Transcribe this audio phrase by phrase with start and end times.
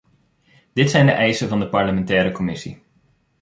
[0.73, 2.83] Dit zijn de eisen van de parlementaire commissie.